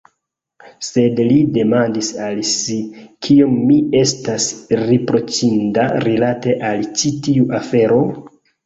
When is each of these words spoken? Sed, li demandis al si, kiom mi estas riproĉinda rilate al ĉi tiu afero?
Sed, 0.85 1.19
li 1.27 1.35
demandis 1.57 2.09
al 2.29 2.41
si, 2.53 2.79
kiom 3.27 3.53
mi 3.69 3.77
estas 4.03 4.51
riproĉinda 4.83 5.89
rilate 6.09 6.61
al 6.73 6.87
ĉi 6.99 7.15
tiu 7.29 7.49
afero? 7.63 8.07